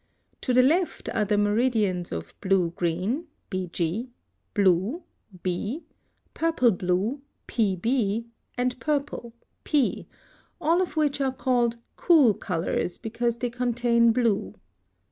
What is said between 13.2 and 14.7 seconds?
they contain blue.